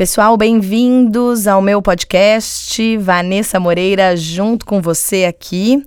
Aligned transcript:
Pessoal, 0.00 0.34
bem-vindos 0.34 1.46
ao 1.46 1.60
meu 1.60 1.82
podcast. 1.82 2.96
Vanessa 2.96 3.60
Moreira 3.60 4.16
junto 4.16 4.64
com 4.64 4.80
você 4.80 5.26
aqui. 5.26 5.84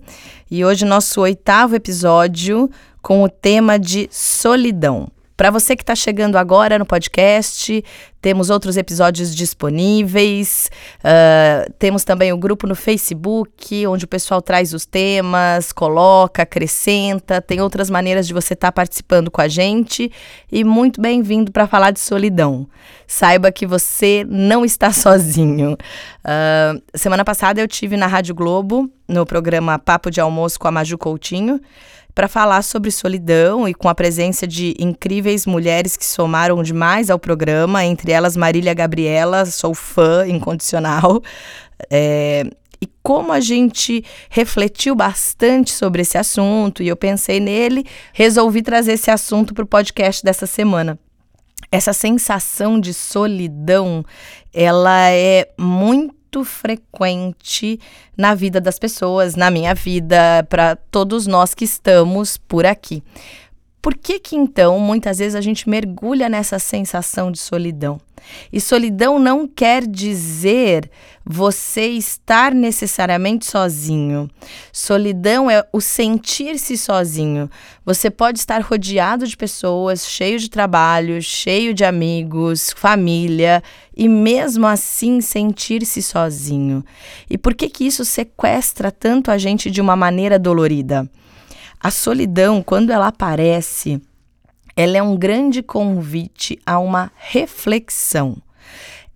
E 0.52 0.64
hoje 0.64 0.86
nosso 0.86 1.20
oitavo 1.20 1.76
episódio 1.76 2.70
com 3.02 3.24
o 3.24 3.28
tema 3.28 3.80
de 3.80 4.08
solidão. 4.12 5.08
Para 5.36 5.50
você 5.50 5.76
que 5.76 5.82
está 5.82 5.96
chegando 5.96 6.38
agora 6.38 6.78
no 6.78 6.86
podcast, 6.86 7.84
temos 8.22 8.52
outros 8.52 8.78
episódios 8.78 9.36
disponíveis. 9.36 10.70
Uh, 11.00 11.74
temos 11.80 12.04
também 12.04 12.32
o 12.32 12.38
grupo 12.38 12.68
no 12.68 12.76
Facebook, 12.76 13.86
onde 13.88 14.06
o 14.06 14.08
pessoal 14.08 14.42
traz 14.42 14.74
os 14.74 14.86
temas, 14.86 15.72
coloca, 15.72 16.44
acrescenta. 16.44 17.42
Tem 17.42 17.60
outras 17.60 17.90
maneiras 17.90 18.28
de 18.28 18.34
você 18.34 18.54
estar 18.54 18.68
tá 18.68 18.72
participando 18.72 19.32
com 19.32 19.42
a 19.42 19.48
gente. 19.48 20.12
E 20.52 20.64
muito 20.64 21.02
bem-vindo 21.02 21.52
para 21.52 21.66
falar 21.66 21.90
de 21.90 22.00
solidão. 22.00 22.68
Saiba 23.08 23.52
que 23.52 23.66
você 23.66 24.24
não 24.30 24.64
está 24.64 24.94
sozinho. 24.94 25.74
Uh, 25.74 26.82
semana 26.94 27.26
passada 27.26 27.60
eu 27.60 27.68
tive 27.68 27.98
na 27.98 28.06
Rádio 28.06 28.36
Globo, 28.36 28.88
no 29.08 29.26
programa 29.26 29.80
Papo 29.80 30.12
de 30.12 30.22
Almoço 30.22 30.60
com 30.60 30.68
a 30.68 30.72
Maju 30.72 30.98
Coutinho 30.98 31.60
para 32.14 32.28
falar 32.28 32.62
sobre 32.62 32.92
solidão 32.92 33.68
e 33.68 33.74
com 33.74 33.90
a 33.90 33.96
presença 33.96 34.46
de 34.46 34.76
incríveis 34.80 35.46
mulheres 35.46 35.98
que 35.98 36.06
somaram 36.06 36.62
demais 36.62 37.10
ao 37.10 37.18
programa, 37.18 37.84
entre 37.84 38.12
elas 38.12 38.38
Marília 38.38 38.74
Gabriela, 38.74 39.46
sou 39.46 39.74
fã 39.74 40.28
incondicional. 40.28 41.22
É, 41.90 42.44
e 42.82 42.88
como 43.02 43.32
a 43.32 43.40
gente 43.40 44.04
refletiu 44.30 44.94
bastante 44.94 45.72
sobre 45.72 46.02
esse 46.02 46.18
assunto 46.18 46.84
e 46.84 46.88
eu 46.88 46.98
pensei 46.98 47.40
nele, 47.40 47.86
resolvi 48.12 48.62
trazer 48.62 48.94
esse 48.94 49.10
assunto 49.10 49.54
para 49.54 49.64
o 49.64 49.68
podcast 49.68 50.24
dessa 50.24 50.46
semana. 50.46 51.00
Essa 51.72 51.94
sensação 51.94 52.80
de 52.80 52.94
solidão, 52.94 54.04
ela 54.54 55.10
é 55.10 55.48
muito 55.58 56.23
muito 56.34 56.44
frequente 56.44 57.80
na 58.18 58.34
vida 58.34 58.60
das 58.60 58.80
pessoas, 58.80 59.36
na 59.36 59.52
minha 59.52 59.76
vida, 59.76 60.44
para 60.50 60.76
todos 60.76 61.28
nós 61.28 61.54
que 61.54 61.64
estamos 61.64 62.38
por 62.38 62.66
aqui. 62.66 63.04
Por 63.84 63.96
que 63.96 64.18
que 64.18 64.38
então 64.38 64.80
muitas 64.80 65.18
vezes 65.18 65.36
a 65.36 65.42
gente 65.42 65.68
mergulha 65.70 66.30
nessa 66.30 66.58
sensação 66.58 67.30
de 67.30 67.38
solidão? 67.38 68.00
E 68.50 68.62
solidão 68.62 69.20
não 69.20 69.46
quer 69.46 69.86
dizer 69.86 70.90
você 71.26 71.88
estar 71.88 72.54
necessariamente 72.54 73.46
sozinho. 73.46 74.30
Solidão 74.72 75.52
é 75.52 75.68
o 75.74 75.82
sentir-se 75.82 76.78
sozinho. 76.78 77.50
Você 77.86 78.10
pode 78.10 78.40
estar 78.40 78.62
rodeado 78.62 79.28
de 79.28 79.36
pessoas, 79.36 80.08
cheio 80.08 80.40
de 80.40 80.50
trabalho, 80.50 81.22
cheio 81.22 81.74
de 81.74 81.84
amigos, 81.84 82.72
família, 82.78 83.62
e 83.94 84.08
mesmo 84.08 84.66
assim 84.66 85.20
sentir-se 85.20 86.02
sozinho. 86.02 86.86
E 87.30 87.38
por 87.38 87.54
que 87.54 87.68
que 87.68 87.86
isso 87.86 88.06
sequestra 88.06 88.90
tanto 88.90 89.30
a 89.30 89.38
gente 89.38 89.70
de 89.70 89.82
uma 89.82 89.98
maneira 89.98 90.40
dolorida? 90.40 91.06
A 91.84 91.92
solidão, 91.92 92.64
quando 92.64 92.92
ela 92.92 93.08
aparece, 93.08 94.02
ela 94.74 94.96
é 94.96 95.04
um 95.04 95.18
grande 95.18 95.62
convite 95.62 96.58
a 96.66 96.80
uma 96.80 97.12
reflexão. 97.18 98.38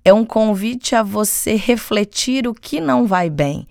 É 0.03 0.11
um 0.11 0.25
convite 0.25 0.93
a 0.93 1.01
você 1.01 1.55
refletir 1.55 2.45
o 2.45 2.53
que 2.53 2.81
não 2.81 3.07
vai 3.07 3.29
bem. 3.29 3.65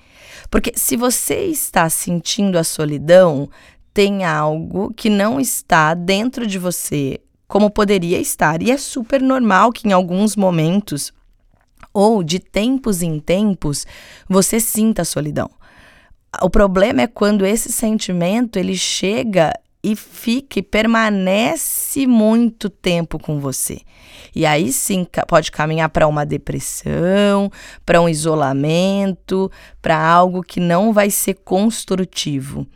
Porque 0.50 0.72
se 0.77 0.97
você 0.97 1.44
está 1.44 1.91
sentindo 1.91 2.56
a 2.56 2.64
solidão, 2.64 3.50
tem 3.92 4.24
algo 4.24 4.91
que 4.94 5.11
não 5.11 5.39
está 5.39 5.92
dentro 5.92 6.47
de 6.47 6.58
você 6.58 7.20
como 7.47 7.69
poderia 7.69 8.19
estar. 8.19 8.62
E 8.62 8.70
é 8.70 8.78
super 8.78 9.20
normal 9.20 9.72
que 9.72 9.86
em 9.86 9.92
alguns 9.92 10.36
momentos 10.36 11.13
ou 11.92 12.23
de 12.23 12.39
tempos 12.39 13.02
em 13.02 13.20
tempos 13.20 13.86
você 14.27 14.58
sinta 14.58 15.02
a 15.02 15.05
solidão. 15.05 15.51
O 16.42 16.51
problema 16.51 17.02
é 17.02 17.07
quando 17.07 17.47
esse 17.47 17.73
sentimento 17.73 18.58
ele 18.58 18.77
chega 18.77 19.52
e 19.83 19.95
fica 19.95 20.58
e 20.58 20.63
permanece 20.63 22.07
muito 22.07 22.69
tempo 22.69 23.19
com 23.19 23.39
você. 23.39 23.80
E 24.35 24.45
aí 24.45 24.73
sim 24.73 25.07
pode 25.29 25.52
caminhar 25.52 25.89
para 25.89 26.08
uma 26.08 26.27
depressão, 26.27 27.51
para 27.85 28.01
um 28.01 28.08
isolamento, 28.08 29.51
para 29.80 29.96
algo 29.96 30.42
que 30.42 30.58
não 30.58 30.92
vai 30.92 31.08
ser 31.08 31.35
construtivo. 31.35 32.67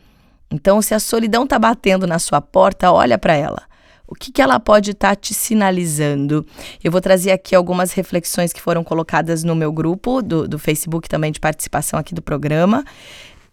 Então, 0.49 0.81
se 0.81 0.93
a 0.93 0.99
solidão 0.99 1.43
está 1.43 1.59
batendo 1.59 2.07
na 2.07 2.19
sua 2.19 2.41
porta, 2.41 2.91
olha 2.91 3.17
para 3.17 3.35
ela. 3.35 3.63
O 4.07 4.13
que, 4.13 4.29
que 4.29 4.41
ela 4.41 4.59
pode 4.59 4.91
estar 4.91 5.09
tá 5.09 5.15
te 5.15 5.33
sinalizando? 5.33 6.45
Eu 6.83 6.91
vou 6.91 6.99
trazer 6.99 7.31
aqui 7.31 7.55
algumas 7.55 7.93
reflexões 7.93 8.51
que 8.51 8.61
foram 8.61 8.83
colocadas 8.83 9.41
no 9.41 9.55
meu 9.55 9.71
grupo 9.71 10.21
do, 10.21 10.47
do 10.49 10.59
Facebook 10.59 11.07
também 11.07 11.31
de 11.31 11.39
participação 11.39 11.97
aqui 11.97 12.13
do 12.13 12.21
programa. 12.21 12.83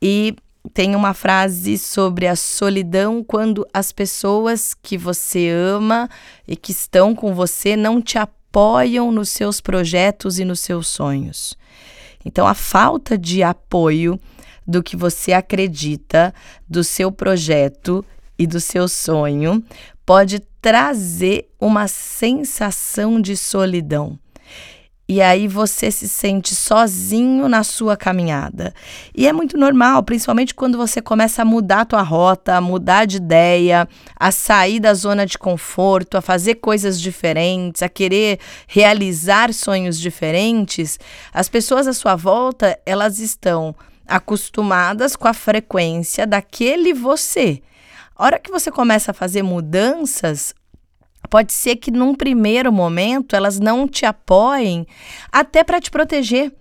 E 0.00 0.34
tem 0.72 0.94
uma 0.94 1.14
frase 1.14 1.78
sobre 1.78 2.26
a 2.26 2.36
solidão 2.36 3.24
quando 3.24 3.66
as 3.72 3.90
pessoas 3.92 4.74
que 4.74 4.98
você 4.98 5.48
ama 5.48 6.08
e 6.46 6.56
que 6.56 6.72
estão 6.72 7.14
com 7.14 7.34
você 7.34 7.76
não 7.76 8.00
te 8.00 8.18
apoiam 8.18 9.10
nos 9.10 9.30
seus 9.30 9.60
projetos 9.60 10.38
e 10.38 10.44
nos 10.44 10.60
seus 10.60 10.86
sonhos. 10.88 11.56
Então, 12.24 12.46
a 12.46 12.54
falta 12.54 13.16
de 13.16 13.42
apoio 13.42 14.20
do 14.66 14.82
que 14.82 14.96
você 14.96 15.32
acredita, 15.32 16.34
do 16.68 16.84
seu 16.84 17.10
projeto 17.10 18.04
e 18.38 18.46
do 18.46 18.60
seu 18.60 18.86
sonho 18.86 19.64
pode 20.04 20.40
trazer 20.60 21.48
uma 21.60 21.88
sensação 21.88 23.20
de 23.20 23.36
solidão. 23.36 24.18
E 25.10 25.22
aí 25.22 25.48
você 25.48 25.90
se 25.90 26.06
sente 26.06 26.54
sozinho 26.54 27.48
na 27.48 27.64
sua 27.64 27.96
caminhada. 27.96 28.74
E 29.14 29.26
é 29.26 29.32
muito 29.32 29.56
normal, 29.56 30.02
principalmente 30.02 30.54
quando 30.54 30.76
você 30.76 31.00
começa 31.00 31.40
a 31.40 31.44
mudar 31.46 31.80
a 31.80 31.84
tua 31.86 32.02
rota, 32.02 32.56
a 32.56 32.60
mudar 32.60 33.06
de 33.06 33.16
ideia, 33.16 33.88
a 34.14 34.30
sair 34.30 34.78
da 34.78 34.92
zona 34.92 35.24
de 35.24 35.38
conforto, 35.38 36.18
a 36.18 36.20
fazer 36.20 36.56
coisas 36.56 37.00
diferentes, 37.00 37.82
a 37.82 37.88
querer 37.88 38.38
realizar 38.66 39.54
sonhos 39.54 39.98
diferentes. 39.98 40.98
As 41.32 41.48
pessoas 41.48 41.88
à 41.88 41.94
sua 41.94 42.14
volta, 42.14 42.78
elas 42.84 43.18
estão 43.18 43.74
acostumadas 44.06 45.16
com 45.16 45.26
a 45.26 45.32
frequência 45.32 46.26
daquele 46.26 46.92
você. 46.92 47.62
A 48.14 48.24
hora 48.24 48.38
que 48.38 48.50
você 48.50 48.70
começa 48.70 49.12
a 49.12 49.14
fazer 49.14 49.42
mudanças, 49.42 50.52
Pode 51.28 51.52
ser 51.52 51.76
que 51.76 51.90
num 51.90 52.14
primeiro 52.14 52.72
momento 52.72 53.36
elas 53.36 53.58
não 53.58 53.86
te 53.86 54.06
apoiem, 54.06 54.86
até 55.30 55.62
para 55.62 55.80
te 55.80 55.90
proteger, 55.90 56.52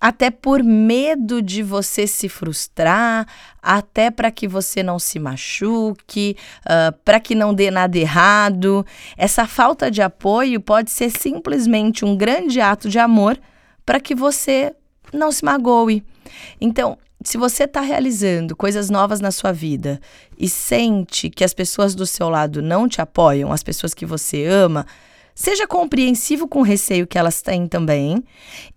até 0.00 0.30
por 0.30 0.62
medo 0.62 1.42
de 1.42 1.62
você 1.62 2.06
se 2.06 2.28
frustrar, 2.28 3.26
até 3.60 4.10
para 4.10 4.30
que 4.30 4.46
você 4.46 4.82
não 4.82 4.98
se 4.98 5.18
machuque, 5.18 6.36
uh, 6.64 6.96
para 7.04 7.18
que 7.18 7.34
não 7.34 7.52
dê 7.52 7.70
nada 7.70 7.98
errado. 7.98 8.86
Essa 9.16 9.46
falta 9.46 9.90
de 9.90 10.00
apoio 10.00 10.60
pode 10.60 10.90
ser 10.90 11.10
simplesmente 11.10 12.04
um 12.04 12.16
grande 12.16 12.60
ato 12.60 12.88
de 12.88 12.98
amor 12.98 13.38
para 13.84 13.98
que 13.98 14.14
você 14.14 14.74
não 15.12 15.32
se 15.32 15.44
magoe. 15.44 16.04
Então, 16.60 16.98
se 17.28 17.36
você 17.36 17.64
está 17.64 17.82
realizando 17.82 18.56
coisas 18.56 18.88
novas 18.88 19.20
na 19.20 19.30
sua 19.30 19.52
vida 19.52 20.00
e 20.38 20.48
sente 20.48 21.28
que 21.28 21.44
as 21.44 21.52
pessoas 21.52 21.94
do 21.94 22.06
seu 22.06 22.30
lado 22.30 22.62
não 22.62 22.88
te 22.88 23.02
apoiam, 23.02 23.52
as 23.52 23.62
pessoas 23.62 23.92
que 23.92 24.06
você 24.06 24.46
ama, 24.46 24.86
seja 25.34 25.66
compreensivo 25.66 26.48
com 26.48 26.60
o 26.60 26.64
receio 26.64 27.06
que 27.06 27.18
elas 27.18 27.42
têm 27.42 27.66
também 27.66 28.24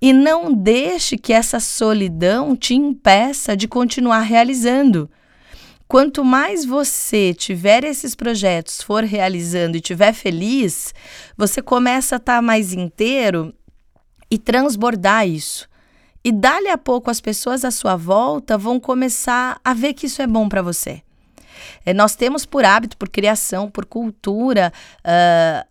e 0.02 0.12
não 0.12 0.54
deixe 0.54 1.18
que 1.18 1.32
essa 1.32 1.62
solidão 1.62 2.54
te 2.54 2.74
impeça 2.74 3.56
de 3.56 3.70
continuar 3.70 4.20
realizando. 4.20 5.10
Quanto 5.88 6.22
mais 6.22 6.66
você 6.66 7.34
tiver 7.34 7.86
esses 7.86 8.16
projetos, 8.16 8.82
for 8.82 9.06
realizando 9.06 9.78
e 9.78 9.82
tiver 9.82 10.12
feliz, 10.12 10.94
você 11.38 11.62
começa 11.62 12.16
a 12.16 12.18
estar 12.18 12.36
tá 12.36 12.42
mais 12.42 12.74
inteiro 12.74 13.54
e 14.30 14.38
transbordar 14.38 15.26
isso. 15.26 15.71
E 16.24 16.32
dali 16.32 16.68
a 16.68 16.78
pouco 16.78 17.10
as 17.10 17.20
pessoas 17.20 17.66
à 17.66 17.72
sua 17.72 17.96
volta 17.96 18.58
vão 18.58 18.80
começar 18.80 19.60
a 19.64 19.74
ver 19.74 19.94
que 19.94 20.06
isso 20.06 20.22
é 20.22 20.28
bom 20.28 20.48
para 20.48 20.62
você. 20.62 21.02
É, 21.86 21.94
nós 21.94 22.16
temos 22.16 22.46
por 22.46 22.64
hábito, 22.64 22.96
por 22.98 23.10
criação, 23.10 23.70
por 23.70 23.86
cultura, 23.86 24.72
uh, 25.00 25.68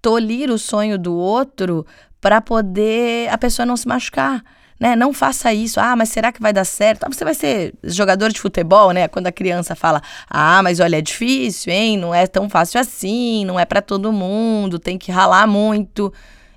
tolir 0.00 0.50
o 0.50 0.58
sonho 0.58 0.98
do 0.98 1.14
outro 1.14 1.86
para 2.20 2.40
poder 2.40 3.28
a 3.28 3.36
pessoa 3.36 3.66
não 3.66 3.76
se 3.76 3.86
machucar. 3.86 4.42
Né? 4.80 4.96
Não 4.96 5.12
faça 5.12 5.52
isso. 5.52 5.78
Ah, 5.78 5.94
mas 5.94 6.08
será 6.08 6.32
que 6.32 6.42
vai 6.42 6.52
dar 6.52 6.64
certo? 6.64 7.04
Ah, 7.04 7.08
você 7.10 7.24
vai 7.24 7.34
ser 7.34 7.74
jogador 7.84 8.32
de 8.32 8.40
futebol, 8.40 8.90
né? 8.90 9.06
Quando 9.06 9.28
a 9.28 9.32
criança 9.32 9.76
fala: 9.76 10.02
"Ah, 10.28 10.62
mas 10.62 10.80
olha, 10.80 10.98
é 10.98 11.00
difícil, 11.00 11.72
hein? 11.72 11.96
Não 11.96 12.12
é 12.14 12.26
tão 12.26 12.50
fácil 12.50 12.80
assim, 12.80 13.44
não 13.44 13.58
é 13.58 13.64
para 13.64 13.80
todo 13.80 14.12
mundo, 14.12 14.78
tem 14.78 14.98
que 14.98 15.12
ralar 15.12 15.46
muito" 15.46 16.12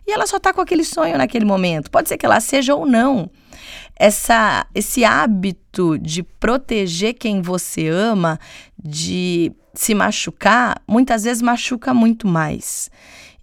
e 0.07 0.11
ela 0.11 0.25
só 0.25 0.37
está 0.37 0.53
com 0.53 0.61
aquele 0.61 0.85
sonho 0.85 1.17
naquele 1.17 1.43
momento. 1.43 1.91
Pode 1.91 2.07
ser 2.07 2.17
que 2.17 2.25
ela 2.25 2.39
seja 2.39 2.73
ou 2.73 2.85
não. 2.85 3.29
Essa, 3.99 4.65
esse 4.73 5.03
hábito 5.03 5.97
de 5.97 6.23
proteger 6.23 7.15
quem 7.15 7.41
você 7.41 7.87
ama, 7.89 8.39
de 8.81 9.51
se 9.73 9.93
machucar, 9.93 10.81
muitas 10.87 11.23
vezes 11.23 11.41
machuca 11.41 11.93
muito 11.93 12.27
mais. 12.27 12.89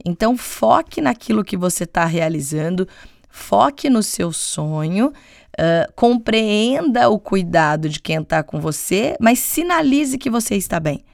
Então, 0.04 0.36
foque 0.36 1.00
naquilo 1.00 1.44
que 1.44 1.56
você 1.56 1.84
está 1.84 2.04
realizando, 2.04 2.88
foque 3.28 3.90
no 3.90 4.02
seu 4.02 4.32
sonho, 4.32 5.08
uh, 5.08 5.92
compreenda 5.94 7.08
o 7.10 7.18
cuidado 7.18 7.88
de 7.88 8.00
quem 8.00 8.16
está 8.16 8.42
com 8.42 8.60
você, 8.60 9.16
mas 9.20 9.38
sinalize 9.38 10.16
que 10.16 10.30
você 10.30 10.56
está 10.56 10.80
bem. 10.80 11.04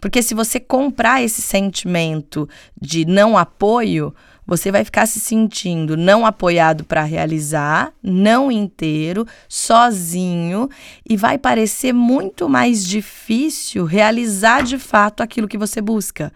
Porque 0.00 0.22
se 0.22 0.34
você 0.34 0.60
comprar 0.60 1.22
esse 1.22 1.40
sentimento 1.40 2.46
de 2.80 3.06
não 3.06 3.38
apoio, 3.38 4.14
você 4.46 4.70
vai 4.70 4.84
ficar 4.84 5.06
se 5.06 5.18
sentindo 5.18 5.96
não 5.96 6.26
apoiado 6.26 6.84
para 6.84 7.02
realizar, 7.02 7.92
não 8.02 8.52
inteiro, 8.52 9.26
sozinho, 9.48 10.68
e 11.08 11.16
vai 11.16 11.38
parecer 11.38 11.92
muito 11.92 12.48
mais 12.48 12.84
difícil 12.84 13.84
realizar 13.84 14.62
de 14.62 14.78
fato 14.78 15.22
aquilo 15.22 15.48
que 15.48 15.58
você 15.58 15.80
busca. 15.80 16.32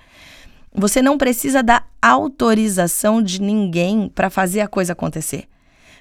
Você 0.75 1.03
não 1.03 1.19
precisa 1.19 1.63
da 1.63 1.83
autorização 2.01 3.23
de 3.23 3.41
ninguém 3.41 4.11
para 4.15 4.31
fazer 4.31 4.61
a 4.61 4.69
coisa 4.69 4.93
acontecer. 4.93 5.45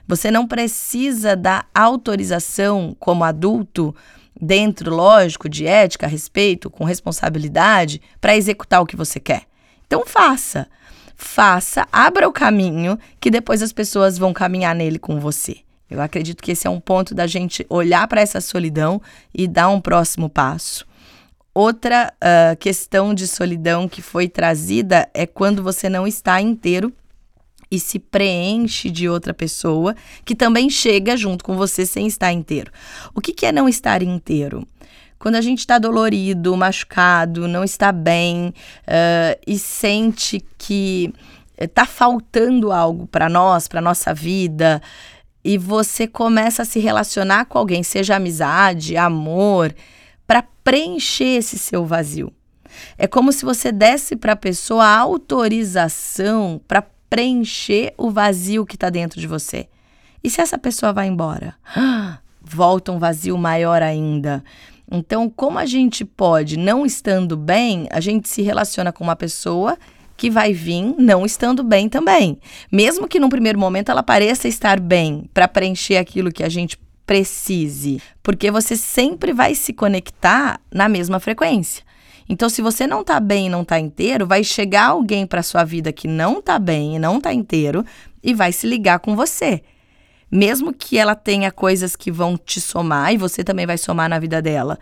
Você 0.08 0.32
não 0.32 0.48
precisa 0.48 1.36
da 1.36 1.66
autorização 1.74 2.96
como 3.00 3.24
adulto, 3.24 3.94
dentro, 4.40 4.96
lógico, 4.96 5.50
de 5.50 5.66
ética, 5.66 6.08
respeito, 6.08 6.70
com 6.70 6.84
responsabilidade, 6.84 8.02
para 8.22 8.38
executar 8.38 8.82
o 8.82 8.86
que 8.86 8.96
você 8.96 9.20
quer. 9.20 9.44
Então 9.86 10.06
faça 10.06 10.68
faça, 11.18 11.88
abra 11.92 12.30
o 12.30 12.32
caminho, 12.32 12.98
que 13.20 13.32
depois 13.32 13.64
as 13.64 13.74
pessoas 13.74 14.18
vão 14.18 14.32
caminhar 14.32 14.76
nele 14.76 15.00
com 15.00 15.20
você. 15.20 15.58
Eu 15.90 16.00
acredito 16.00 16.44
que 16.44 16.52
esse 16.52 16.68
é 16.68 16.70
um 16.70 16.80
ponto 16.80 17.16
da 17.16 17.26
gente 17.26 17.66
olhar 17.70 18.08
para 18.08 18.22
essa 18.22 18.40
solidão 18.40 19.02
e 19.34 19.48
dar 19.48 19.70
um 19.70 19.82
próximo 19.82 20.30
passo. 20.30 20.86
Outra 21.54 22.14
uh, 22.14 22.56
questão 22.58 23.16
de 23.16 23.26
solidão 23.28 23.88
que 23.88 24.02
foi 24.02 24.30
trazida 24.30 25.10
é 25.14 25.26
quando 25.26 25.64
você 25.64 25.90
não 25.90 26.06
está 26.06 26.40
inteiro 26.40 26.94
e 27.72 27.80
se 27.80 27.98
preenche 27.98 28.92
de 28.92 29.10
outra 29.10 29.34
pessoa 29.34 29.96
que 30.24 30.36
também 30.36 30.70
chega 30.70 31.18
junto 31.18 31.44
com 31.44 31.58
você 31.58 31.86
sem 31.86 32.06
estar 32.06 32.32
inteiro. 32.32 32.72
O 33.16 33.20
que, 33.20 33.34
que 33.34 33.46
é 33.46 33.52
não 33.52 33.68
estar 33.68 34.04
inteiro? 34.04 34.68
Quando 35.20 35.36
a 35.36 35.42
gente 35.42 35.60
está 35.60 35.78
dolorido, 35.80 36.56
machucado, 36.56 37.48
não 37.48 37.64
está 37.64 37.92
bem 37.92 38.54
uh, 38.88 39.40
e 39.46 39.58
sente 39.58 40.44
que 40.58 41.14
está 41.58 41.86
faltando 41.86 42.72
algo 42.72 43.08
para 43.08 43.28
nós, 43.28 43.68
para 43.68 43.82
nossa 43.82 44.14
vida, 44.14 44.82
e 45.44 45.58
você 45.58 46.06
começa 46.08 46.62
a 46.62 46.66
se 46.66 46.80
relacionar 46.80 47.46
com 47.46 47.58
alguém, 47.58 47.82
seja 47.82 48.18
amizade, 48.18 48.98
amor, 48.98 49.74
para 50.28 50.44
preencher 50.64 51.38
esse 51.38 51.58
seu 51.58 51.86
vazio. 51.86 52.32
É 52.98 53.08
como 53.08 53.32
se 53.32 53.46
você 53.46 53.72
desse 53.72 54.16
para 54.16 54.34
a 54.34 54.36
pessoa 54.36 54.86
autorização 54.86 56.62
para 56.68 56.84
preencher 57.10 57.94
o 57.98 58.12
vazio 58.12 58.66
que 58.66 58.76
está 58.76 58.90
dentro 58.90 59.20
de 59.20 59.28
você. 59.28 59.68
E 60.24 60.30
se 60.30 60.42
essa 60.42 60.58
pessoa 60.58 60.92
vai 60.92 61.08
embora? 61.08 61.56
Volta 62.42 62.92
um 62.92 63.00
vazio 63.00 63.38
maior 63.38 63.82
ainda. 63.82 64.44
Então, 64.90 65.30
como 65.30 65.60
a 65.60 65.66
gente 65.66 66.06
pode, 66.06 66.58
não 66.58 66.86
estando 66.86 67.36
bem, 67.36 67.88
a 67.92 68.00
gente 68.00 68.30
se 68.30 68.42
relaciona 68.42 68.92
com 68.92 69.04
uma 69.04 69.16
pessoa 69.16 69.78
que 70.16 70.30
vai 70.30 70.54
vir 70.54 70.96
não 70.98 71.26
estando 71.26 71.64
bem 71.64 71.90
também. 71.90 72.40
Mesmo 72.72 73.08
que 73.08 73.20
num 73.20 73.30
primeiro 73.30 73.60
momento 73.60 73.90
ela 73.90 74.02
pareça 74.02 74.48
estar 74.48 74.80
bem 74.80 75.30
para 75.34 75.48
preencher 75.48 75.98
aquilo 75.98 76.32
que 76.32 76.44
a 76.44 76.50
gente 76.50 76.80
precise, 77.06 78.02
porque 78.24 78.50
você 78.50 78.76
sempre 78.76 79.32
vai 79.32 79.56
se 79.56 79.72
conectar 79.72 80.60
na 80.72 80.90
mesma 80.90 81.20
frequência. 81.20 81.84
Então, 82.30 82.50
se 82.50 82.62
você 82.62 82.86
não 82.86 83.04
tá 83.04 83.20
bem 83.20 83.48
e 83.48 83.50
não 83.50 83.64
tá 83.64 83.80
inteiro, 83.80 84.26
vai 84.26 84.44
chegar 84.44 84.88
alguém 84.88 85.26
para 85.26 85.44
sua 85.44 85.64
vida 85.64 85.94
que 85.94 86.08
não 86.08 86.42
tá 86.42 86.60
bem 86.60 86.96
e 86.96 87.00
não 87.00 87.22
tá 87.22 87.34
inteiro 87.34 87.86
e 88.22 88.34
vai 88.34 88.52
se 88.52 88.68
ligar 88.68 89.00
com 89.00 89.16
você 89.16 89.62
mesmo 90.30 90.74
que 90.74 90.98
ela 90.98 91.16
tenha 91.16 91.52
coisas 91.52 91.96
que 91.96 92.12
vão 92.12 92.38
te 92.38 92.60
somar 92.60 93.14
e 93.14 93.18
você 93.18 93.44
também 93.44 93.66
vai 93.66 93.78
somar 93.78 94.10
na 94.10 94.20
vida 94.20 94.42
dela, 94.42 94.78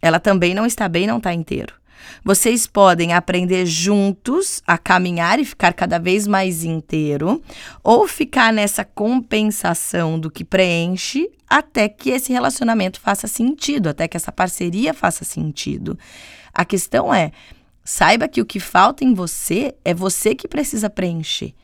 ela 0.00 0.20
também 0.20 0.54
não 0.54 0.66
está 0.66 0.88
bem, 0.88 1.06
não 1.06 1.18
está 1.18 1.32
inteiro. 1.32 1.74
Vocês 2.24 2.66
podem 2.66 3.12
aprender 3.12 3.66
juntos 3.66 4.62
a 4.66 4.76
caminhar 4.76 5.38
e 5.38 5.44
ficar 5.44 5.72
cada 5.72 5.98
vez 5.98 6.26
mais 6.26 6.64
inteiro, 6.64 7.42
ou 7.82 8.06
ficar 8.06 8.52
nessa 8.52 8.84
compensação 8.84 10.18
do 10.18 10.30
que 10.30 10.44
preenche 10.44 11.30
até 11.48 11.88
que 11.88 12.10
esse 12.10 12.32
relacionamento 12.32 13.00
faça 13.00 13.26
sentido, 13.26 13.88
até 13.88 14.06
que 14.06 14.16
essa 14.16 14.32
parceria 14.32 14.94
faça 14.94 15.24
sentido. 15.24 15.98
A 16.52 16.64
questão 16.64 17.12
é: 17.12 17.32
saiba 17.84 18.28
que 18.28 18.40
o 18.40 18.46
que 18.46 18.60
falta 18.60 19.04
em 19.04 19.14
você 19.14 19.74
é 19.84 19.94
você 19.94 20.34
que 20.34 20.48
precisa 20.48 20.88
preencher. 20.88 21.54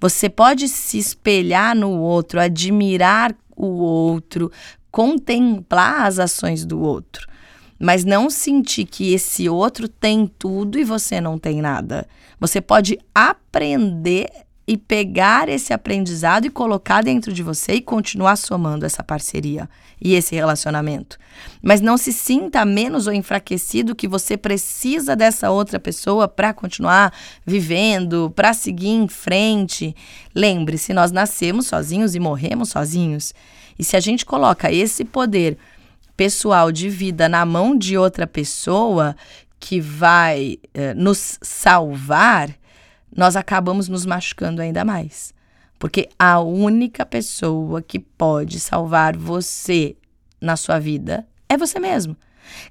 Você 0.00 0.28
pode 0.28 0.68
se 0.68 0.98
espelhar 0.98 1.74
no 1.74 1.92
outro, 1.98 2.40
admirar 2.40 3.34
o 3.56 3.66
outro, 3.66 4.50
contemplar 4.90 6.06
as 6.06 6.18
ações 6.18 6.64
do 6.64 6.80
outro, 6.80 7.26
mas 7.78 8.04
não 8.04 8.30
sentir 8.30 8.84
que 8.84 9.12
esse 9.12 9.48
outro 9.48 9.88
tem 9.88 10.26
tudo 10.26 10.78
e 10.78 10.84
você 10.84 11.20
não 11.20 11.38
tem 11.38 11.60
nada. 11.60 12.06
Você 12.38 12.60
pode 12.60 12.98
aprender 13.14 14.43
e 14.66 14.78
pegar 14.78 15.48
esse 15.48 15.72
aprendizado 15.72 16.46
e 16.46 16.50
colocar 16.50 17.02
dentro 17.02 17.32
de 17.32 17.42
você 17.42 17.74
e 17.74 17.80
continuar 17.80 18.36
somando 18.36 18.86
essa 18.86 19.02
parceria 19.02 19.68
e 20.00 20.14
esse 20.14 20.34
relacionamento. 20.34 21.18
Mas 21.62 21.80
não 21.80 21.96
se 21.96 22.12
sinta 22.12 22.64
menos 22.64 23.06
ou 23.06 23.12
enfraquecido 23.12 23.94
que 23.94 24.08
você 24.08 24.36
precisa 24.36 25.14
dessa 25.14 25.50
outra 25.50 25.78
pessoa 25.78 26.26
para 26.26 26.54
continuar 26.54 27.12
vivendo, 27.44 28.32
para 28.34 28.54
seguir 28.54 28.88
em 28.88 29.08
frente. 29.08 29.94
Lembre-se, 30.34 30.94
nós 30.94 31.12
nascemos 31.12 31.66
sozinhos 31.66 32.14
e 32.14 32.20
morremos 32.20 32.70
sozinhos. 32.70 33.34
E 33.78 33.84
se 33.84 33.96
a 33.96 34.00
gente 34.00 34.24
coloca 34.24 34.72
esse 34.72 35.04
poder 35.04 35.58
pessoal 36.16 36.72
de 36.72 36.88
vida 36.88 37.28
na 37.28 37.44
mão 37.44 37.76
de 37.76 37.98
outra 37.98 38.26
pessoa 38.26 39.16
que 39.58 39.80
vai 39.80 40.58
eh, 40.72 40.94
nos 40.94 41.38
salvar, 41.42 42.50
nós 43.16 43.36
acabamos 43.36 43.88
nos 43.88 44.04
machucando 44.04 44.60
ainda 44.60 44.84
mais. 44.84 45.32
Porque 45.78 46.08
a 46.18 46.40
única 46.40 47.04
pessoa 47.04 47.82
que 47.82 47.98
pode 47.98 48.58
salvar 48.60 49.16
você 49.16 49.96
na 50.40 50.56
sua 50.56 50.78
vida 50.78 51.26
é 51.48 51.56
você 51.56 51.78
mesmo. 51.78 52.16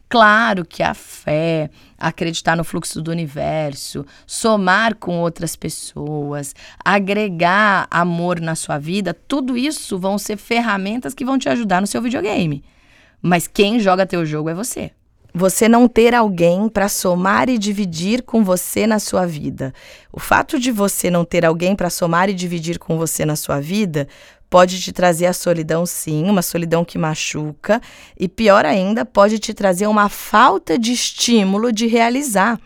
Claro 0.07 0.63
que 0.63 0.83
a 0.83 0.93
fé, 0.93 1.69
acreditar 1.97 2.55
no 2.55 2.63
fluxo 2.63 3.01
do 3.01 3.11
universo, 3.11 4.05
somar 4.25 4.95
com 4.95 5.19
outras 5.19 5.55
pessoas, 5.55 6.55
agregar 6.83 7.87
amor 7.89 8.39
na 8.39 8.55
sua 8.55 8.77
vida, 8.77 9.13
tudo 9.13 9.57
isso 9.57 9.97
vão 9.97 10.17
ser 10.17 10.37
ferramentas 10.37 11.13
que 11.13 11.25
vão 11.25 11.39
te 11.39 11.49
ajudar 11.49 11.81
no 11.81 11.87
seu 11.87 12.01
videogame. 12.01 12.63
Mas 13.21 13.47
quem 13.47 13.79
joga 13.79 14.05
teu 14.05 14.25
jogo 14.25 14.49
é 14.49 14.53
você 14.53 14.91
você 15.33 15.67
não 15.67 15.87
ter 15.87 16.13
alguém 16.13 16.69
para 16.69 16.87
somar 16.87 17.49
e 17.49 17.57
dividir 17.57 18.21
com 18.21 18.43
você 18.43 18.85
na 18.85 18.99
sua 18.99 19.25
vida. 19.25 19.73
O 20.11 20.19
fato 20.19 20.59
de 20.59 20.71
você 20.71 21.09
não 21.09 21.25
ter 21.25 21.43
alguém 21.43 21.75
para 21.75 21.89
somar 21.89 22.29
e 22.29 22.33
dividir 22.33 22.77
com 22.77 22.97
você 22.97 23.25
na 23.25 23.35
sua 23.35 23.59
vida 23.59 24.07
pode 24.49 24.79
te 24.79 24.91
trazer 24.91 25.25
a 25.25 25.33
solidão, 25.33 25.83
sim, 25.83 26.29
uma 26.29 26.43
solidão 26.43 26.85
que 26.85 26.95
machuca, 26.95 27.81
e 28.15 28.27
pior 28.27 28.67
ainda, 28.67 29.03
pode 29.03 29.39
te 29.39 29.51
trazer 29.51 29.87
uma 29.87 30.09
falta 30.09 30.77
de 30.77 30.91
estímulo 30.93 31.71
de 31.71 31.87
realizar. 31.87 32.59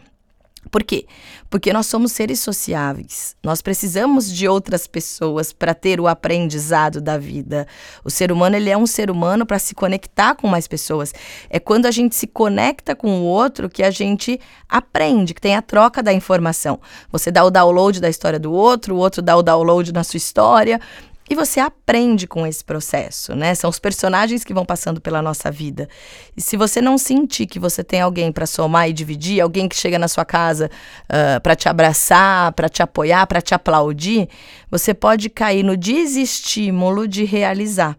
Por 0.69 0.83
quê? 0.83 1.05
Porque 1.49 1.71
nós 1.71 1.87
somos 1.87 2.11
seres 2.11 2.39
sociáveis. 2.39 3.35
Nós 3.43 3.61
precisamos 3.61 4.31
de 4.31 4.47
outras 4.47 4.87
pessoas 4.87 5.53
para 5.53 5.73
ter 5.73 5.99
o 5.99 6.07
aprendizado 6.07 6.99
da 7.01 7.17
vida. 7.17 7.67
O 8.03 8.09
ser 8.09 8.31
humano 8.31 8.55
ele 8.55 8.69
é 8.69 8.77
um 8.77 8.87
ser 8.87 9.09
humano 9.09 9.45
para 9.45 9.59
se 9.59 9.73
conectar 9.73 10.35
com 10.35 10.47
mais 10.47 10.67
pessoas. 10.67 11.13
É 11.49 11.59
quando 11.59 11.85
a 11.85 11.91
gente 11.91 12.15
se 12.15 12.27
conecta 12.27 12.95
com 12.95 13.21
o 13.21 13.23
outro 13.23 13.69
que 13.69 13.83
a 13.83 13.91
gente 13.91 14.39
aprende, 14.67 15.33
que 15.33 15.41
tem 15.41 15.55
a 15.55 15.61
troca 15.61 16.03
da 16.03 16.13
informação. 16.13 16.79
Você 17.11 17.31
dá 17.31 17.43
o 17.43 17.51
download 17.51 18.01
da 18.01 18.09
história 18.09 18.39
do 18.39 18.51
outro, 18.51 18.95
o 18.95 18.97
outro 18.97 19.21
dá 19.21 19.35
o 19.35 19.43
download 19.43 19.93
na 19.93 20.03
sua 20.03 20.17
história. 20.17 20.79
E 21.29 21.35
você 21.35 21.59
aprende 21.59 22.25
com 22.25 22.47
esse 22.47 22.63
processo, 22.63 23.35
né? 23.35 23.53
São 23.53 23.69
os 23.69 23.79
personagens 23.79 24.45
que 24.45 24.53
vão 24.53 24.65
passando 24.65 25.01
pela 25.01 25.21
nossa 25.21 25.51
vida. 25.51 25.89
E 26.35 26.41
se 26.41 26.55
você 26.55 26.79
não 26.79 26.97
sentir 26.97 27.47
que 27.47 27.59
você 27.59 27.83
tem 27.83 27.99
alguém 27.99 28.31
para 28.31 28.45
somar 28.45 28.89
e 28.89 28.93
dividir, 28.93 29.41
alguém 29.41 29.67
que 29.67 29.75
chega 29.75 29.99
na 29.99 30.07
sua 30.07 30.23
casa 30.23 30.71
uh, 31.03 31.41
para 31.41 31.55
te 31.55 31.67
abraçar, 31.67 32.53
para 32.53 32.69
te 32.69 32.81
apoiar, 32.81 33.27
para 33.27 33.41
te 33.41 33.53
aplaudir, 33.53 34.29
você 34.71 34.93
pode 34.93 35.29
cair 35.29 35.63
no 35.63 35.75
desestímulo 35.75 37.05
de 37.05 37.25
realizar. 37.25 37.97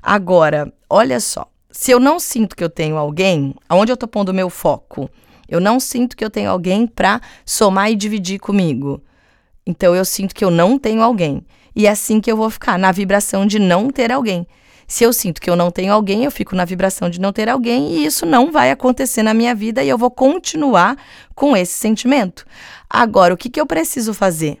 Agora, 0.00 0.72
olha 0.88 1.18
só, 1.18 1.46
se 1.72 1.90
eu 1.90 1.98
não 1.98 2.20
sinto 2.20 2.54
que 2.54 2.62
eu 2.62 2.70
tenho 2.70 2.96
alguém, 2.96 3.54
aonde 3.68 3.90
eu 3.90 3.94
estou 3.94 4.08
pondo 4.08 4.28
o 4.28 4.34
meu 4.34 4.48
foco? 4.48 5.10
Eu 5.48 5.60
não 5.60 5.80
sinto 5.80 6.16
que 6.16 6.24
eu 6.24 6.30
tenho 6.30 6.48
alguém 6.48 6.86
para 6.86 7.20
somar 7.44 7.90
e 7.90 7.96
dividir 7.96 8.38
comigo. 8.38 9.02
Então 9.66 9.94
eu 9.94 10.04
sinto 10.04 10.32
que 10.32 10.44
eu 10.44 10.50
não 10.50 10.78
tenho 10.78 11.02
alguém. 11.02 11.44
E 11.80 11.86
é 11.86 11.90
assim 11.90 12.20
que 12.20 12.30
eu 12.30 12.36
vou 12.36 12.50
ficar, 12.50 12.78
na 12.78 12.92
vibração 12.92 13.46
de 13.46 13.58
não 13.58 13.88
ter 13.88 14.12
alguém. 14.12 14.46
Se 14.86 15.02
eu 15.02 15.14
sinto 15.14 15.40
que 15.40 15.48
eu 15.48 15.56
não 15.56 15.70
tenho 15.70 15.94
alguém, 15.94 16.24
eu 16.24 16.30
fico 16.30 16.54
na 16.54 16.66
vibração 16.66 17.08
de 17.08 17.18
não 17.18 17.32
ter 17.32 17.48
alguém 17.48 17.92
e 17.92 18.04
isso 18.04 18.26
não 18.26 18.52
vai 18.52 18.70
acontecer 18.70 19.22
na 19.22 19.32
minha 19.32 19.54
vida 19.54 19.82
e 19.82 19.88
eu 19.88 19.96
vou 19.96 20.10
continuar 20.10 20.94
com 21.34 21.56
esse 21.56 21.72
sentimento. 21.72 22.44
Agora, 22.88 23.32
o 23.32 23.36
que, 23.36 23.48
que 23.48 23.58
eu 23.58 23.64
preciso 23.64 24.12
fazer? 24.12 24.58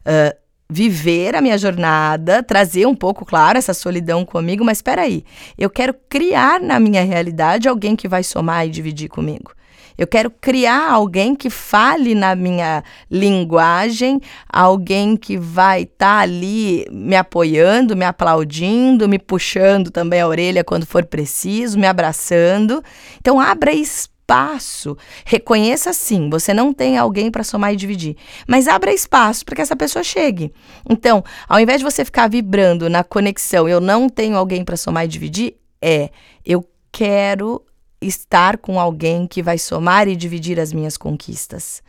Uh, 0.00 0.36
viver 0.68 1.34
a 1.34 1.40
minha 1.40 1.56
jornada, 1.56 2.42
trazer 2.42 2.84
um 2.84 2.94
pouco, 2.94 3.24
claro, 3.24 3.56
essa 3.56 3.72
solidão 3.72 4.22
comigo, 4.26 4.62
mas 4.62 4.78
espera 4.78 5.00
aí, 5.00 5.24
eu 5.56 5.70
quero 5.70 5.94
criar 6.10 6.60
na 6.60 6.78
minha 6.78 7.02
realidade 7.02 7.70
alguém 7.70 7.96
que 7.96 8.06
vai 8.06 8.22
somar 8.22 8.66
e 8.66 8.70
dividir 8.70 9.08
comigo. 9.08 9.52
Eu 9.96 10.06
quero 10.06 10.30
criar 10.30 10.90
alguém 10.90 11.34
que 11.34 11.50
fale 11.50 12.14
na 12.14 12.34
minha 12.34 12.82
linguagem, 13.10 14.20
alguém 14.48 15.16
que 15.16 15.36
vai 15.36 15.82
estar 15.82 16.16
tá 16.16 16.18
ali 16.18 16.86
me 16.90 17.16
apoiando, 17.16 17.96
me 17.96 18.04
aplaudindo, 18.04 19.08
me 19.08 19.18
puxando 19.18 19.90
também 19.90 20.20
a 20.20 20.28
orelha 20.28 20.64
quando 20.64 20.86
for 20.86 21.04
preciso, 21.04 21.78
me 21.78 21.86
abraçando. 21.86 22.82
Então, 23.20 23.40
abra 23.40 23.72
espaço. 23.72 24.96
Reconheça 25.24 25.92
sim, 25.92 26.30
você 26.30 26.54
não 26.54 26.72
tem 26.72 26.96
alguém 26.96 27.32
para 27.32 27.42
somar 27.42 27.72
e 27.72 27.76
dividir, 27.76 28.16
mas 28.46 28.68
abra 28.68 28.92
espaço 28.92 29.44
para 29.44 29.56
que 29.56 29.62
essa 29.62 29.74
pessoa 29.74 30.04
chegue. 30.04 30.52
Então, 30.88 31.24
ao 31.48 31.58
invés 31.58 31.78
de 31.78 31.84
você 31.84 32.04
ficar 32.04 32.28
vibrando 32.28 32.88
na 32.88 33.02
conexão, 33.02 33.68
eu 33.68 33.80
não 33.80 34.08
tenho 34.08 34.36
alguém 34.36 34.64
para 34.64 34.76
somar 34.76 35.04
e 35.04 35.08
dividir, 35.08 35.56
é 35.82 36.10
eu 36.44 36.64
quero 36.92 37.64
estar 38.00 38.58
com 38.58 38.80
alguém 38.80 39.26
que 39.26 39.42
vai 39.42 39.58
somar 39.58 40.08
e 40.08 40.16
dividir 40.16 40.58
as 40.58 40.72
minhas 40.72 40.96
conquistas. 40.96 41.82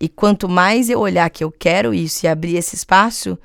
E 0.00 0.08
quanto 0.08 0.48
mais 0.48 0.90
eu 0.90 0.98
olhar 0.98 1.30
que 1.30 1.44
eu 1.44 1.50
quero 1.50 1.94
isso 1.94 2.26
e 2.26 2.28
abrir 2.28 2.56
esse 2.56 2.74
espaço, 2.74 3.38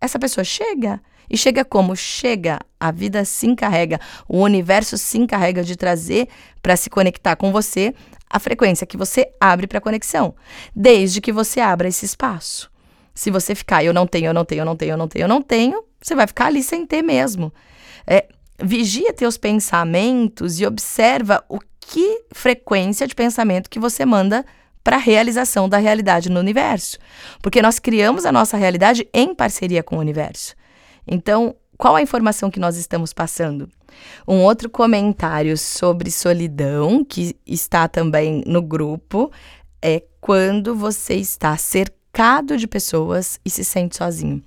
essa 0.00 0.18
pessoa 0.18 0.44
chega. 0.44 1.00
E 1.28 1.36
chega 1.36 1.64
como? 1.64 1.96
Chega. 1.96 2.60
A 2.78 2.92
vida 2.92 3.24
se 3.24 3.46
encarrega, 3.46 3.98
o 4.28 4.38
universo 4.38 4.96
se 4.96 5.18
encarrega 5.18 5.64
de 5.64 5.74
trazer 5.74 6.28
para 6.62 6.76
se 6.76 6.88
conectar 6.88 7.34
com 7.34 7.50
você 7.50 7.92
a 8.28 8.38
frequência 8.38 8.86
que 8.86 8.96
você 8.96 9.32
abre 9.40 9.66
para 9.66 9.80
conexão, 9.80 10.34
desde 10.74 11.20
que 11.20 11.32
você 11.32 11.58
abra 11.58 11.88
esse 11.88 12.04
espaço. 12.04 12.70
Se 13.14 13.30
você 13.30 13.54
ficar, 13.54 13.82
eu 13.82 13.94
não 13.94 14.06
tenho, 14.06 14.26
eu 14.26 14.34
não 14.34 14.44
tenho, 14.44 14.60
eu 14.60 14.64
não 14.64 14.76
tenho, 14.76 14.92
eu 14.92 14.98
não 14.98 15.08
tenho, 15.08 15.24
eu 15.24 15.28
não 15.28 15.42
tenho, 15.42 15.84
você 16.00 16.14
vai 16.14 16.26
ficar 16.26 16.46
ali 16.46 16.62
sem 16.62 16.86
ter 16.86 17.02
mesmo. 17.02 17.52
É, 18.06 18.26
vigia 18.62 19.12
teus 19.12 19.36
pensamentos 19.36 20.60
e 20.60 20.66
observa 20.66 21.44
o 21.48 21.58
que 21.80 22.24
frequência 22.32 23.06
de 23.06 23.14
pensamento 23.14 23.70
que 23.70 23.78
você 23.78 24.04
manda 24.04 24.44
para 24.82 24.96
a 24.96 25.00
realização 25.00 25.68
da 25.68 25.78
realidade 25.78 26.30
no 26.30 26.40
universo. 26.40 26.98
Porque 27.42 27.60
nós 27.60 27.78
criamos 27.78 28.24
a 28.24 28.32
nossa 28.32 28.56
realidade 28.56 29.08
em 29.12 29.34
parceria 29.34 29.82
com 29.82 29.96
o 29.96 30.00
universo. 30.00 30.54
Então, 31.06 31.56
qual 31.76 31.96
a 31.96 32.02
informação 32.02 32.50
que 32.50 32.60
nós 32.60 32.76
estamos 32.76 33.12
passando? 33.12 33.68
Um 34.26 34.42
outro 34.42 34.70
comentário 34.70 35.56
sobre 35.58 36.10
solidão, 36.10 37.04
que 37.04 37.36
está 37.46 37.88
também 37.88 38.42
no 38.46 38.62
grupo, 38.62 39.30
é 39.82 40.02
quando 40.20 40.74
você 40.74 41.14
está 41.14 41.56
cercado 41.56 42.56
de 42.56 42.66
pessoas 42.66 43.38
e 43.44 43.50
se 43.50 43.64
sente 43.64 43.96
sozinho. 43.96 44.42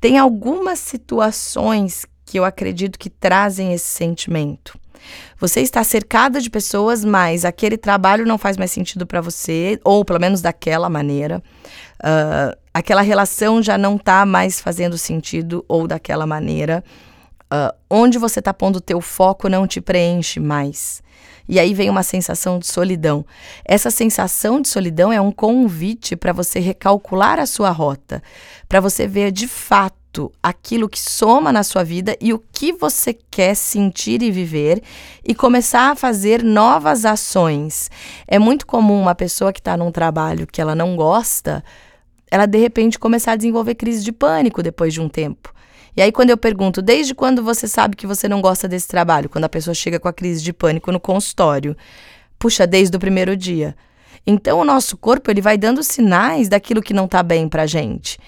Tem 0.00 0.18
algumas 0.18 0.78
situações 0.78 2.06
que 2.26 2.38
eu 2.38 2.44
acredito 2.44 2.98
que 2.98 3.08
trazem 3.08 3.72
esse 3.72 3.86
sentimento. 3.86 4.78
Você 5.38 5.60
está 5.60 5.84
cercada 5.84 6.40
de 6.40 6.50
pessoas, 6.50 7.04
mas 7.04 7.44
aquele 7.44 7.76
trabalho 7.76 8.26
não 8.26 8.36
faz 8.36 8.56
mais 8.56 8.72
sentido 8.72 9.06
para 9.06 9.20
você, 9.20 9.78
ou 9.84 10.04
pelo 10.04 10.18
menos 10.18 10.40
daquela 10.40 10.90
maneira. 10.90 11.42
Uh, 12.00 12.56
aquela 12.74 13.02
relação 13.02 13.62
já 13.62 13.78
não 13.78 13.96
está 13.96 14.26
mais 14.26 14.60
fazendo 14.60 14.98
sentido, 14.98 15.64
ou 15.68 15.86
daquela 15.86 16.26
maneira. 16.26 16.82
Uh, 17.44 17.72
onde 17.88 18.18
você 18.18 18.40
está 18.40 18.52
pondo 18.52 18.76
o 18.76 18.80
teu 18.80 19.00
foco 19.00 19.48
não 19.48 19.66
te 19.66 19.80
preenche 19.80 20.40
mais. 20.40 21.00
E 21.48 21.60
aí 21.60 21.72
vem 21.74 21.88
uma 21.88 22.02
sensação 22.02 22.58
de 22.58 22.66
solidão. 22.66 23.24
Essa 23.64 23.88
sensação 23.88 24.60
de 24.60 24.68
solidão 24.68 25.12
é 25.12 25.20
um 25.20 25.30
convite 25.30 26.16
para 26.16 26.32
você 26.32 26.58
recalcular 26.58 27.38
a 27.38 27.46
sua 27.46 27.70
rota, 27.70 28.20
para 28.68 28.80
você 28.80 29.06
ver 29.06 29.30
de 29.30 29.46
fato 29.46 29.94
aquilo 30.42 30.88
que 30.88 31.00
soma 31.00 31.52
na 31.52 31.62
sua 31.62 31.84
vida 31.84 32.16
e 32.20 32.32
o 32.32 32.42
que 32.52 32.72
você 32.72 33.12
quer 33.30 33.54
sentir 33.54 34.22
e 34.22 34.30
viver 34.30 34.82
e 35.24 35.34
começar 35.34 35.90
a 35.90 35.96
fazer 35.96 36.42
novas 36.42 37.04
ações. 37.04 37.90
É 38.26 38.38
muito 38.38 38.66
comum 38.66 39.00
uma 39.00 39.14
pessoa 39.14 39.52
que 39.52 39.60
está 39.60 39.76
num 39.76 39.92
trabalho 39.92 40.46
que 40.46 40.60
ela 40.60 40.74
não 40.74 40.96
gosta, 40.96 41.62
ela 42.30 42.46
de 42.46 42.58
repente 42.58 42.98
começar 42.98 43.32
a 43.32 43.36
desenvolver 43.36 43.74
crise 43.74 44.02
de 44.02 44.12
pânico 44.12 44.62
depois 44.62 44.92
de 44.92 45.00
um 45.00 45.08
tempo. 45.08 45.54
E 45.96 46.02
aí, 46.02 46.12
quando 46.12 46.28
eu 46.28 46.36
pergunto, 46.36 46.82
desde 46.82 47.14
quando 47.14 47.42
você 47.42 47.66
sabe 47.66 47.96
que 47.96 48.06
você 48.06 48.28
não 48.28 48.42
gosta 48.42 48.68
desse 48.68 48.86
trabalho? 48.86 49.30
Quando 49.30 49.44
a 49.44 49.48
pessoa 49.48 49.74
chega 49.74 49.98
com 49.98 50.06
a 50.08 50.12
crise 50.12 50.42
de 50.42 50.52
pânico 50.52 50.92
no 50.92 51.00
consultório. 51.00 51.74
Puxa, 52.38 52.66
desde 52.66 52.94
o 52.94 53.00
primeiro 53.00 53.34
dia. 53.34 53.74
Então, 54.26 54.58
o 54.58 54.64
nosso 54.64 54.96
corpo 54.96 55.30
ele 55.30 55.40
vai 55.40 55.56
dando 55.56 55.82
sinais 55.82 56.50
daquilo 56.50 56.82
que 56.82 56.92
não 56.92 57.06
está 57.06 57.22
bem 57.22 57.48
para 57.48 57.64
gente. 57.64 58.18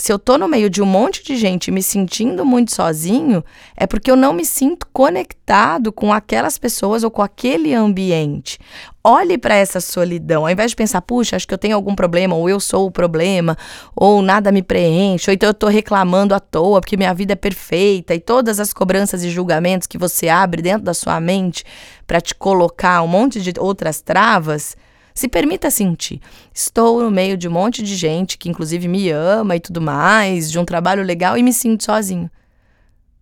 Se 0.00 0.10
eu 0.10 0.18
tô 0.18 0.38
no 0.38 0.48
meio 0.48 0.70
de 0.70 0.80
um 0.80 0.86
monte 0.86 1.22
de 1.22 1.36
gente 1.36 1.70
me 1.70 1.82
sentindo 1.82 2.42
muito 2.42 2.74
sozinho, 2.74 3.44
é 3.76 3.86
porque 3.86 4.10
eu 4.10 4.16
não 4.16 4.32
me 4.32 4.46
sinto 4.46 4.86
conectado 4.94 5.92
com 5.92 6.10
aquelas 6.10 6.56
pessoas 6.56 7.04
ou 7.04 7.10
com 7.10 7.20
aquele 7.20 7.74
ambiente. 7.74 8.58
Olhe 9.04 9.36
para 9.36 9.54
essa 9.54 9.78
solidão, 9.78 10.44
ao 10.44 10.50
invés 10.50 10.70
de 10.70 10.76
pensar, 10.76 11.02
puxa, 11.02 11.36
acho 11.36 11.46
que 11.46 11.52
eu 11.52 11.58
tenho 11.58 11.76
algum 11.76 11.94
problema, 11.94 12.34
ou 12.34 12.48
eu 12.48 12.58
sou 12.58 12.86
o 12.86 12.90
problema, 12.90 13.58
ou 13.94 14.22
nada 14.22 14.50
me 14.50 14.62
preenche, 14.62 15.28
ou 15.30 15.34
então 15.34 15.50
eu 15.50 15.54
tô 15.54 15.68
reclamando 15.68 16.34
à 16.34 16.40
toa 16.40 16.80
porque 16.80 16.96
minha 16.96 17.12
vida 17.12 17.34
é 17.34 17.36
perfeita, 17.36 18.14
e 18.14 18.20
todas 18.20 18.58
as 18.58 18.72
cobranças 18.72 19.22
e 19.22 19.28
julgamentos 19.28 19.86
que 19.86 19.98
você 19.98 20.30
abre 20.30 20.62
dentro 20.62 20.82
da 20.82 20.94
sua 20.94 21.20
mente 21.20 21.62
para 22.06 22.22
te 22.22 22.34
colocar 22.34 23.02
um 23.02 23.06
monte 23.06 23.38
de 23.38 23.52
outras 23.58 24.00
travas 24.00 24.74
se 25.20 25.28
permita 25.28 25.70
sentir. 25.70 26.18
Estou 26.52 27.02
no 27.02 27.10
meio 27.10 27.36
de 27.36 27.46
um 27.46 27.52
monte 27.52 27.82
de 27.82 27.94
gente 27.94 28.38
que, 28.38 28.48
inclusive, 28.48 28.88
me 28.88 29.10
ama 29.10 29.54
e 29.54 29.60
tudo 29.60 29.78
mais, 29.78 30.50
de 30.50 30.58
um 30.58 30.64
trabalho 30.64 31.02
legal 31.02 31.36
e 31.36 31.42
me 31.42 31.52
sinto 31.52 31.84
sozinho. 31.84 32.30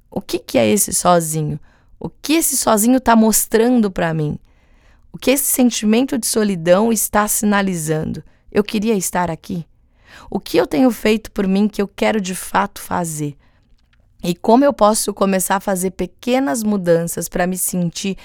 O 0.09 0.21
que, 0.21 0.39
que 0.39 0.57
é 0.57 0.69
esse 0.69 0.93
sozinho? 0.93 1.59
O 1.99 2.09
que 2.09 2.35
esse 2.35 2.57
sozinho 2.57 2.99
está 2.99 3.17
mostrando 3.17 3.91
para 3.91 4.15
mim? 4.15 4.39
O 5.13 5.19
que 5.19 5.33
esse 5.33 5.47
sentimento 5.47 6.17
de 6.17 6.29
solidão 6.29 6.93
está 6.93 7.27
sinalizando? 7.27 8.23
Eu 8.53 8.63
queria 8.63 8.95
estar 8.95 9.29
aqui? 9.29 9.67
O 10.31 10.39
que 10.39 10.57
eu 10.57 10.69
tenho 10.69 10.93
feito 10.93 11.33
por 11.33 11.49
mim 11.49 11.67
que 11.67 11.83
eu 11.83 11.89
quero 11.89 12.21
de 12.21 12.35
fato 12.35 12.81
fazer? 12.81 13.37
E 14.23 14.37
como 14.37 14.65
eu 14.65 14.73
posso 14.73 15.13
começar 15.13 15.57
a 15.57 15.61
fazer 15.61 15.91
pequenas 15.91 16.63
mudanças 16.63 17.29
para 17.29 17.47
me 17.47 17.59
sentir 17.59 18.17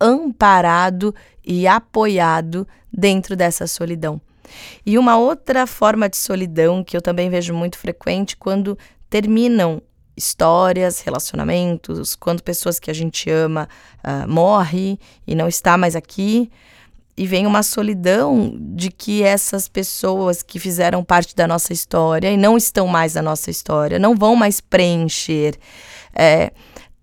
amparado 0.00 1.14
e 1.44 1.66
apoiado 1.66 2.66
dentro 2.92 3.36
dessa 3.36 3.66
solidão. 3.66 4.20
E 4.84 4.98
uma 4.98 5.16
outra 5.16 5.66
forma 5.66 6.08
de 6.08 6.16
solidão 6.16 6.84
que 6.84 6.96
eu 6.96 7.02
também 7.02 7.28
vejo 7.28 7.52
muito 7.52 7.78
frequente 7.78 8.36
quando 8.36 8.78
terminam 9.10 9.82
histórias, 10.16 11.00
relacionamentos, 11.00 12.16
quando 12.16 12.42
pessoas 12.42 12.78
que 12.78 12.90
a 12.90 12.94
gente 12.94 13.28
ama 13.30 13.68
uh, 14.02 14.28
morre 14.28 14.98
e 15.26 15.34
não 15.34 15.46
está 15.46 15.76
mais 15.76 15.94
aqui, 15.94 16.50
e 17.16 17.26
vem 17.26 17.46
uma 17.46 17.62
solidão 17.62 18.54
de 18.58 18.90
que 18.90 19.22
essas 19.22 19.68
pessoas 19.68 20.42
que 20.42 20.58
fizeram 20.58 21.02
parte 21.02 21.34
da 21.34 21.48
nossa 21.48 21.72
história 21.72 22.30
e 22.30 22.36
não 22.36 22.56
estão 22.56 22.86
mais 22.86 23.14
na 23.14 23.22
nossa 23.22 23.50
história, 23.50 23.98
não 23.98 24.14
vão 24.14 24.36
mais 24.36 24.60
preencher. 24.60 25.56
É, 26.14 26.52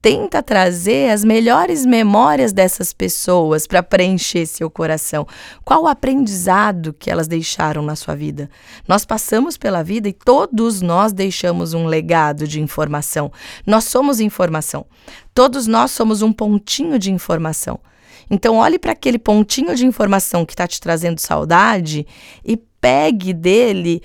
tenta 0.04 0.44
trazer 0.44 1.12
as 1.12 1.24
melhores 1.24 1.86
memórias 1.86 2.52
dessas 2.52 2.92
pessoas 2.92 3.66
para 3.66 3.82
preencher 3.82 4.46
seu 4.46 4.70
coração. 4.70 5.26
Qual 5.64 5.84
o 5.84 5.88
aprendizado 5.88 6.92
que 6.92 7.10
elas 7.10 7.26
deixaram 7.26 7.82
na 7.82 7.96
sua 7.96 8.14
vida? 8.14 8.50
Nós 8.86 9.06
passamos 9.06 9.58
pela 9.58 9.82
vida 9.82 10.10
e 10.10 10.14
todos 10.14 10.82
nós 10.82 11.14
deixamos 11.14 11.74
um 11.74 11.86
legado 11.86 12.46
de 12.46 12.60
informação. 12.60 13.32
Nós 13.66 13.86
somos 13.86 14.20
informação. 14.20 14.86
Todos 15.34 15.68
nós 15.68 15.92
somos 15.92 16.22
um 16.22 16.34
pontinho 16.34 17.00
de 17.00 17.10
informação. 17.10 17.80
Então, 18.30 18.58
olhe 18.58 18.78
para 18.78 18.92
aquele 18.92 19.18
pontinho 19.18 19.74
de 19.74 19.86
informação 19.86 20.46
que 20.46 20.52
está 20.52 20.68
te 20.68 20.82
trazendo 20.82 21.20
saudade 21.20 22.06
e 22.44 22.58
pegue 22.58 23.32
dele 23.32 24.02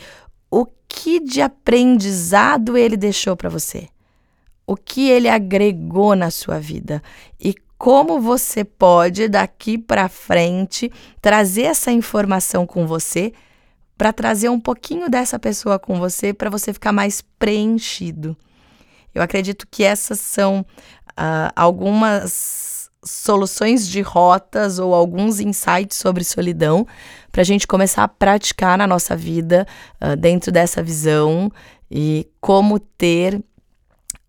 o 0.48 0.64
que 0.88 1.18
de 1.18 1.42
aprendizado 1.42 2.76
ele 2.76 2.96
deixou 2.96 3.36
para 3.36 3.48
você 3.48 3.88
o 4.68 4.76
que 4.76 5.08
ele 5.08 5.30
agregou 5.30 6.14
na 6.14 6.30
sua 6.30 6.60
vida 6.60 7.02
e 7.40 7.54
como 7.78 8.20
você 8.20 8.62
pode 8.62 9.26
daqui 9.26 9.78
para 9.78 10.10
frente 10.10 10.92
trazer 11.22 11.62
essa 11.62 11.90
informação 11.90 12.66
com 12.66 12.86
você 12.86 13.32
para 13.96 14.12
trazer 14.12 14.50
um 14.50 14.60
pouquinho 14.60 15.08
dessa 15.08 15.38
pessoa 15.38 15.78
com 15.78 15.98
você 15.98 16.34
para 16.34 16.50
você 16.50 16.74
ficar 16.74 16.92
mais 16.92 17.22
preenchido. 17.38 18.36
Eu 19.14 19.22
acredito 19.22 19.66
que 19.70 19.82
essas 19.82 20.20
são 20.20 20.60
uh, 20.60 21.50
algumas 21.56 22.90
soluções 23.02 23.88
de 23.88 24.02
rotas 24.02 24.78
ou 24.78 24.94
alguns 24.94 25.40
insights 25.40 25.96
sobre 25.96 26.24
solidão 26.24 26.86
para 27.32 27.40
a 27.40 27.44
gente 27.44 27.66
começar 27.66 28.04
a 28.04 28.08
praticar 28.08 28.76
na 28.76 28.86
nossa 28.86 29.16
vida 29.16 29.66
uh, 30.02 30.14
dentro 30.14 30.52
dessa 30.52 30.82
visão 30.82 31.50
e 31.90 32.28
como 32.38 32.78
ter 32.78 33.42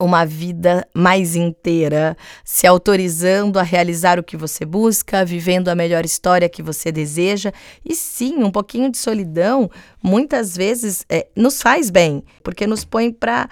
uma 0.02 0.26
vida 0.26 0.88
mais 0.94 1.36
inteira, 1.36 2.16
se 2.44 2.66
autorizando 2.66 3.60
a 3.60 3.64
realizar 3.64 4.18
o 4.18 4.24
que 4.24 4.38
você 4.38 4.64
busca, 4.64 5.26
vivendo 5.26 5.68
a 5.68 5.76
melhor 5.76 6.06
história 6.06 6.48
que 6.48 6.64
você 6.64 6.92
deseja. 6.92 7.52
E 7.84 7.94
sim, 7.94 8.42
um 8.44 8.50
pouquinho 8.50 8.90
de 8.90 8.98
solidão 8.98 9.70
muitas 10.02 10.56
vezes 10.56 11.06
é, 11.10 11.28
nos 11.36 11.62
faz 11.62 11.90
bem, 11.90 12.24
porque 12.42 12.66
nos 12.66 12.86
põe 12.86 13.12
para 13.12 13.50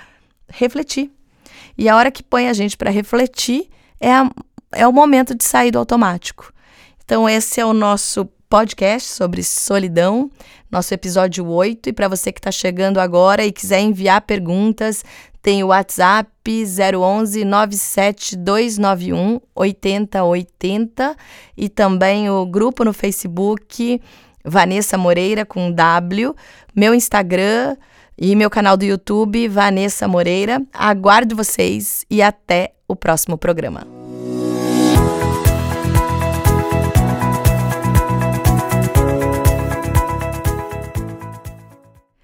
refletir. 0.49 1.11
E 1.77 1.89
a 1.89 1.95
hora 1.95 2.09
que 2.09 2.23
põe 2.23 2.47
a 2.47 2.53
gente 2.53 2.77
para 2.77 2.89
refletir 2.89 3.69
é, 3.99 4.11
a, 4.11 4.31
é 4.71 4.87
o 4.87 4.93
momento 4.93 5.35
de 5.35 5.43
sair 5.43 5.71
do 5.71 5.79
automático. 5.79 6.53
Então, 7.03 7.27
esse 7.27 7.59
é 7.59 7.65
o 7.65 7.73
nosso 7.73 8.25
podcast 8.49 9.09
sobre 9.09 9.43
solidão, 9.43 10.31
nosso 10.69 10.93
episódio 10.93 11.45
8. 11.47 11.89
E 11.89 11.93
para 11.93 12.07
você 12.07 12.31
que 12.31 12.39
está 12.39 12.51
chegando 12.51 12.99
agora 12.99 13.45
e 13.45 13.51
quiser 13.51 13.79
enviar 13.79 14.21
perguntas, 14.21 15.03
tem 15.41 15.63
o 15.63 15.67
WhatsApp 15.67 16.29
011 16.45 17.45
97291 17.45 19.39
8080 19.55 21.15
e 21.55 21.69
também 21.69 22.29
o 22.29 22.45
grupo 22.45 22.83
no 22.83 22.91
Facebook 22.91 24.01
Vanessa 24.43 24.97
Moreira 24.97 25.45
com 25.45 25.71
W, 25.71 26.35
meu 26.75 26.93
Instagram 26.93 27.77
e 28.17 28.35
meu 28.35 28.49
canal 28.49 28.75
do 28.75 28.83
YouTube 28.85 29.47
Vanessa 29.47 30.07
Moreira. 30.07 30.61
Aguardo 30.73 31.35
vocês 31.35 32.05
e 32.09 32.21
até 32.21 32.73
o 32.87 32.95
próximo 32.95 33.37
programa. 33.37 33.96